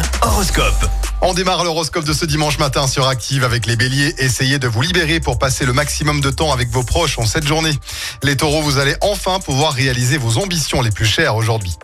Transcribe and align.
Horoscope. 0.00 1.01
On 1.24 1.34
démarre 1.34 1.62
l'horoscope 1.62 2.04
de 2.04 2.12
ce 2.12 2.24
dimanche 2.24 2.58
matin 2.58 2.88
sur 2.88 3.06
Active 3.06 3.44
avec 3.44 3.66
les 3.66 3.76
béliers. 3.76 4.12
Essayez 4.18 4.58
de 4.58 4.66
vous 4.66 4.82
libérer 4.82 5.20
pour 5.20 5.38
passer 5.38 5.64
le 5.64 5.72
maximum 5.72 6.20
de 6.20 6.30
temps 6.30 6.52
avec 6.52 6.68
vos 6.70 6.82
proches 6.82 7.16
en 7.16 7.24
cette 7.26 7.46
journée. 7.46 7.72
Les 8.24 8.36
taureaux, 8.36 8.60
vous 8.60 8.78
allez 8.78 8.96
enfin 9.02 9.38
pouvoir 9.38 9.72
réaliser 9.72 10.18
vos 10.18 10.38
ambitions 10.38 10.82
les 10.82 10.90
plus 10.90 11.06
chères 11.06 11.36
aujourd'hui. 11.36 11.76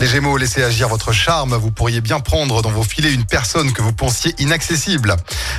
Les 0.00 0.06
gémeaux, 0.06 0.38
laissez 0.38 0.62
agir 0.62 0.88
votre 0.88 1.12
charme. 1.12 1.56
Vous 1.56 1.70
pourriez 1.70 2.00
bien 2.00 2.20
prendre 2.20 2.62
dans 2.62 2.70
vos 2.70 2.82
filets 2.82 3.12
une 3.12 3.26
personne 3.26 3.70
que 3.74 3.82
vous 3.82 3.92
pensiez 3.92 4.34
inaccessible. 4.38 5.14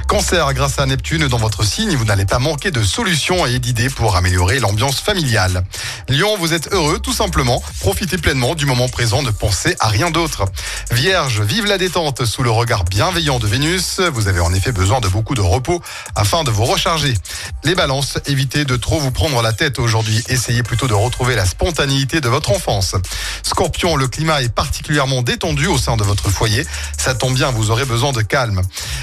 Cancer, 0.07 0.51
grâce 0.55 0.79
à 0.79 0.87
Neptune 0.87 1.27
dans 1.27 1.37
votre 1.37 1.63
signe, 1.63 1.95
vous 1.95 2.05
n'allez 2.05 2.25
pas 2.25 2.39
manquer 2.39 2.71
de 2.71 2.81
solutions 2.81 3.45
et 3.45 3.59
d'idées 3.59 3.89
pour 3.89 4.15
améliorer 4.15 4.59
l'ambiance 4.59 4.99
familiale. 4.99 5.63
Lion, 6.09 6.37
vous 6.39 6.53
êtes 6.53 6.73
heureux 6.73 6.97
tout 6.97 7.13
simplement. 7.13 7.61
Profitez 7.81 8.17
pleinement 8.17 8.55
du 8.55 8.65
moment 8.65 8.89
présent, 8.89 9.21
ne 9.21 9.29
pensez 9.29 9.75
à 9.79 9.89
rien 9.89 10.09
d'autre. 10.09 10.45
Vierge, 10.91 11.41
vive 11.41 11.67
la 11.67 11.77
détente 11.77 12.25
sous 12.25 12.41
le 12.41 12.49
regard 12.49 12.83
bienveillant 12.83 13.26
de 13.27 13.45
Vénus. 13.45 13.99
Vous 13.99 14.29
avez 14.29 14.39
en 14.39 14.53
effet 14.53 14.71
besoin 14.71 15.01
de 15.01 15.09
beaucoup 15.09 15.35
de 15.35 15.41
repos 15.41 15.81
afin 16.15 16.45
de 16.45 16.49
vous 16.49 16.63
recharger. 16.63 17.13
Les 17.65 17.75
balances, 17.75 18.17
évitez 18.25 18.63
de 18.63 18.77
trop 18.77 18.99
vous 18.99 19.11
prendre 19.11 19.41
la 19.41 19.51
tête 19.51 19.79
aujourd'hui. 19.79 20.23
Essayez 20.29 20.63
plutôt 20.63 20.87
de 20.87 20.93
retrouver 20.93 21.35
la 21.35 21.45
spontanéité 21.45 22.21
de 22.21 22.29
votre 22.29 22.51
enfance. 22.51 22.95
Scorpion, 23.43 23.97
le 23.97 24.07
climat 24.07 24.41
est 24.41 24.53
particulièrement 24.53 25.23
détendu 25.23 25.67
au 25.67 25.77
sein 25.77 25.97
de 25.97 26.03
votre 26.05 26.29
foyer. 26.29 26.65
Ça 26.97 27.15
tombe 27.15 27.33
bien, 27.33 27.51
vous 27.51 27.69
aurez 27.69 27.83
besoin 27.83 28.13
de 28.13 28.21
calme. 28.21 28.61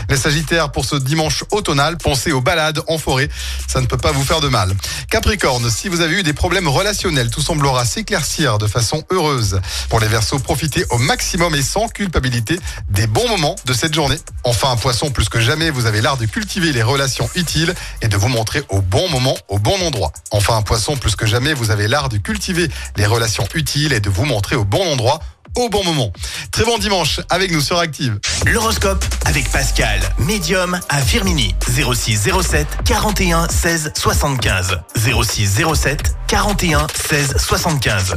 Les 0.09 0.16
Sagittaires, 0.16 0.73
pour 0.73 0.87
ce 0.87 0.96
dimanche 0.96 1.45
automnal, 1.51 1.98
pensez 1.98 2.32
aux 2.32 2.41
balades 2.41 2.80
en 2.88 2.96
forêt. 2.96 3.29
Ça 3.68 3.82
ne 3.82 3.87
peut 3.87 3.98
pas 3.98 4.12
vous 4.12 4.24
faire 4.24 4.41
de 4.41 4.48
mal. 4.48 4.74
Capricorne, 5.10 5.70
si 5.70 5.91
vous 5.91 6.01
avez 6.01 6.20
eu 6.20 6.23
des 6.23 6.32
problèmes 6.32 6.68
relationnels, 6.68 7.30
tout 7.30 7.43
semblera 7.43 7.84
s'éclaircir 7.84 8.56
de 8.56 8.66
façon 8.66 9.04
heureuse. 9.10 9.60
Pour 9.91 10.01
les 10.01 10.09
Verseaux, 10.09 10.38
profitez 10.38 10.87
au 10.88 10.98
maximum 10.98 11.54
et 11.54 11.62
sans 11.62 11.88
culpabilité 11.88 12.59
des 12.88 13.06
bons 13.06 13.29
moments 13.29 13.56
de 13.66 13.74
cette 13.74 13.93
journée. 13.93 14.13
Enfin, 14.45 14.76
Poisson, 14.76 15.10
plus 15.10 15.29
que 15.29 15.40
jamais, 15.40 15.70
vous 15.70 15.87
avez 15.87 16.01
l'art 16.01 16.16
de 16.16 16.26
cultiver 16.26 16.73
les 16.73 16.82
relations 16.82 17.29
utiles 17.34 17.74
et 18.02 18.09
de 18.09 18.16
vous 18.16 18.29
montrer 18.29 18.62
au 18.68 18.80
bon 18.80 19.09
moment, 19.09 19.37
au 19.48 19.59
bon 19.59 19.80
endroit. 19.82 20.12
Enfin, 20.30 20.62
Poisson, 20.62 20.96
plus 20.96 21.16
que 21.16 21.26
jamais, 21.26 21.54
vous 21.54 21.71
avez 21.71 21.88
l'art 21.88 22.09
de 22.09 22.18
cultiver 22.18 22.68
les 22.96 23.06
relations 23.06 23.46
utiles 23.54 23.93
et 23.93 24.01
de 24.01 24.10
vous 24.10 24.24
montrer 24.24 24.56
au 24.56 24.65
bon 24.65 24.84
endroit 24.93 25.21
au 25.56 25.68
bon 25.68 25.84
moment. 25.84 26.12
Très 26.51 26.65
bon 26.65 26.79
dimanche 26.79 27.21
avec 27.30 27.52
nous 27.52 27.60
sur 27.60 27.79
Active. 27.79 28.18
L'horoscope 28.46 29.04
avec 29.24 29.48
Pascal, 29.51 30.01
médium 30.18 30.78
à 30.88 31.01
Firmini. 31.01 31.54
06 31.68 32.28
07 32.43 32.66
41 32.84 33.49
16 33.49 33.93
75. 33.95 34.80
06 34.96 35.62
07 35.74 36.16
41 36.26 36.87
16 37.09 37.37
75. 37.38 38.16